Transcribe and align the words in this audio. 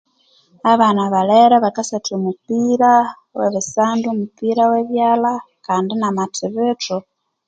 Abana 0.71 1.01
balere 1.13 1.55
bakasatha 1.65 2.11
omupira 2.19 2.91
we 3.37 3.45
bisandu 3.53 4.05
omupira 4.13 4.61
webyalha 4.71 5.33
kandi 5.65 5.91
namathibitho 5.95 6.95